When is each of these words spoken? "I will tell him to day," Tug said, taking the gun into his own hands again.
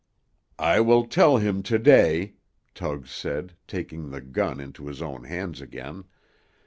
"I 0.57 0.79
will 0.79 1.05
tell 1.05 1.37
him 1.37 1.61
to 1.61 1.77
day," 1.77 2.33
Tug 2.73 3.05
said, 3.05 3.53
taking 3.67 4.09
the 4.09 4.19
gun 4.21 4.59
into 4.59 4.87
his 4.87 4.99
own 4.99 5.25
hands 5.25 5.61
again. 5.61 6.05